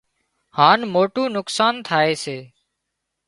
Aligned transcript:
هانَ 0.57 0.79
موٽُون 0.93 1.27
نقصان 1.37 1.73
ٿائي 1.87 2.13
سي 2.23 2.37